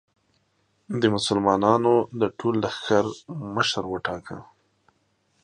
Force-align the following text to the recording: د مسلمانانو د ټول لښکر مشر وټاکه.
د 1.01 1.03
مسلمانانو 1.15 1.93
د 2.21 2.23
ټول 2.39 2.53
لښکر 2.63 3.05
مشر 3.55 3.83
وټاکه. 3.89 4.37